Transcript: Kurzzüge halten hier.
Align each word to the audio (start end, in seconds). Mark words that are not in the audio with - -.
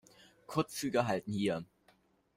Kurzzüge 0.47 1.05
halten 1.05 1.31
hier. 1.31 1.63